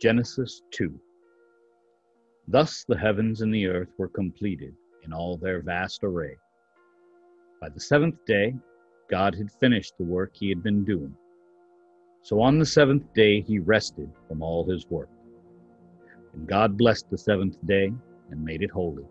[0.00, 0.96] Genesis 2
[2.46, 4.72] Thus the heavens and the earth were completed
[5.04, 6.36] in all their vast array.
[7.60, 8.54] By the seventh day,
[9.10, 11.12] God had finished the work he had been doing.
[12.22, 15.10] So on the seventh day he rested from all his work.
[16.32, 17.92] And God blessed the seventh day
[18.30, 19.06] and made it holy,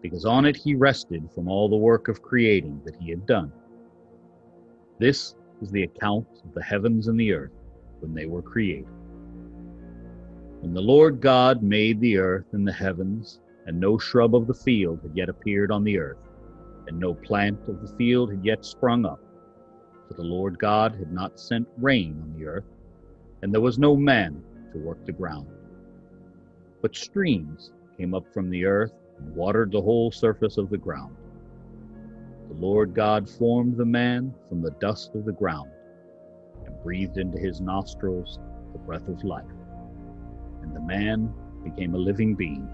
[0.00, 3.52] because on it he rested from all the work of creating that he had done.
[4.98, 7.52] This is the account of the heavens and the earth
[8.00, 8.88] when they were created.
[10.62, 14.54] When the Lord God made the earth and the heavens, and no shrub of the
[14.54, 16.20] field had yet appeared on the earth,
[16.86, 19.18] and no plant of the field had yet sprung up,
[20.06, 22.64] for the Lord God had not sent rain on the earth,
[23.42, 24.40] and there was no man
[24.72, 25.48] to work the ground.
[26.80, 31.16] But streams came up from the earth and watered the whole surface of the ground.
[32.46, 35.72] The Lord God formed the man from the dust of the ground,
[36.64, 38.38] and breathed into his nostrils
[38.72, 39.50] the breath of life
[40.62, 41.32] and the man
[41.64, 42.68] became a living being.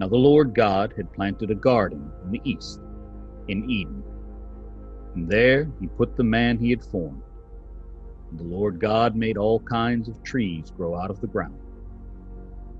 [0.00, 2.80] Now the Lord God had planted a garden in the east,
[3.48, 4.02] in Eden,
[5.14, 7.22] and there he put the man he had formed.
[8.30, 11.60] And the Lord God made all kinds of trees grow out of the ground,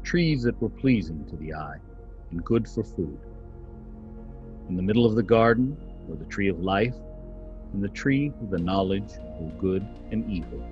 [0.02, 1.76] trees that were pleasing to the eye
[2.30, 3.18] and good for food.
[4.68, 5.76] In the middle of the garden
[6.08, 6.96] were the tree of life
[7.72, 10.62] and the tree of the knowledge of good and evil.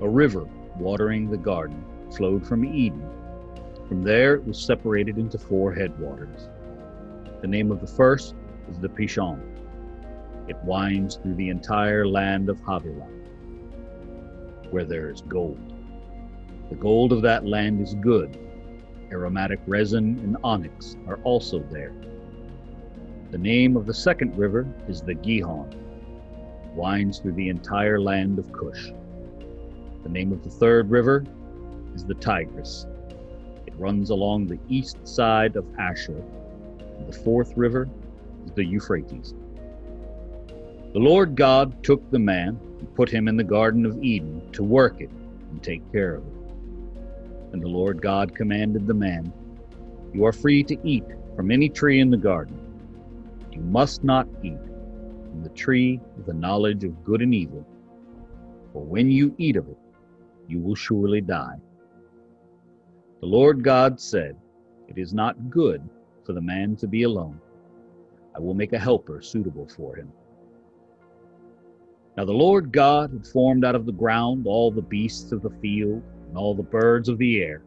[0.00, 1.84] A river watering the garden,
[2.16, 3.08] flowed from Eden.
[3.88, 6.48] From there it was separated into four headwaters.
[7.40, 8.34] The name of the first
[8.70, 9.40] is the Pishon.
[10.48, 13.08] It winds through the entire land of Havilah,
[14.70, 15.58] where there is gold.
[16.68, 18.38] The gold of that land is good.
[19.10, 21.92] Aromatic resin and onyx are also there.
[23.30, 25.70] The name of the second river is the Gihon.
[25.72, 28.92] It winds through the entire land of Cush.
[30.02, 31.24] The name of the third river
[31.94, 32.86] is the Tigris.
[33.66, 36.22] It runs along the east side of Ashur.
[37.06, 37.88] The fourth river
[38.44, 39.34] is the Euphrates.
[40.92, 44.62] The Lord God took the man and put him in the Garden of Eden to
[44.62, 45.10] work it
[45.50, 46.32] and take care of it.
[47.52, 49.32] And the Lord God commanded the man,
[50.12, 51.04] You are free to eat
[51.36, 52.58] from any tree in the garden.
[53.52, 54.58] You must not eat
[55.30, 57.66] from the tree of the knowledge of good and evil,
[58.72, 59.78] for when you eat of it,
[60.52, 61.56] you will surely die.
[63.20, 64.36] The Lord God said,
[64.86, 65.82] It is not good
[66.26, 67.40] for the man to be alone.
[68.36, 70.12] I will make a helper suitable for him.
[72.16, 75.56] Now the Lord God had formed out of the ground all the beasts of the
[75.62, 77.62] field and all the birds of the air.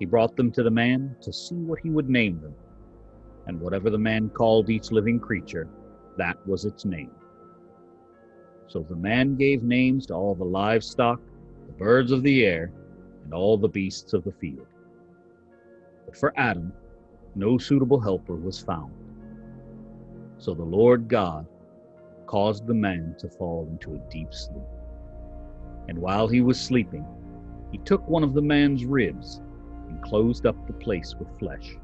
[0.00, 2.54] He brought them to the man to see what he would name them.
[3.46, 5.68] And whatever the man called each living creature,
[6.16, 7.12] that was its name.
[8.66, 11.20] So the man gave names to all the livestock
[11.66, 12.72] the birds of the air,
[13.24, 14.66] and all the beasts of the field.
[16.06, 16.72] But for Adam,
[17.34, 18.92] no suitable helper was found.
[20.38, 21.46] So the Lord God
[22.26, 24.62] caused the man to fall into a deep sleep.
[25.88, 27.04] And while he was sleeping,
[27.70, 29.40] he took one of the man's ribs
[29.88, 31.76] and closed up the place with flesh.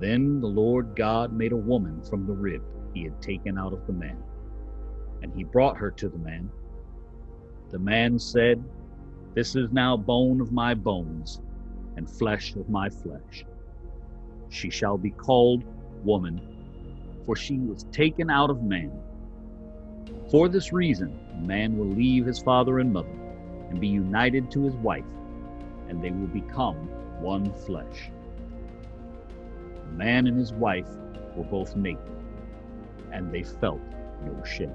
[0.00, 2.62] Then the Lord God made a woman from the rib
[2.94, 4.22] he had taken out of the man,
[5.22, 6.50] and he brought her to the man
[7.70, 8.62] the man said,
[9.34, 11.40] This is now bone of my bones
[11.96, 13.44] and flesh of my flesh.
[14.48, 15.64] She shall be called
[16.04, 16.40] woman,
[17.24, 18.92] for she was taken out of man.
[20.30, 23.08] For this reason, a man will leave his father and mother
[23.70, 25.04] and be united to his wife,
[25.88, 26.76] and they will become
[27.20, 28.10] one flesh.
[29.84, 30.88] The man and his wife
[31.36, 32.00] were both naked,
[33.12, 33.80] and they felt
[34.24, 34.74] no shame.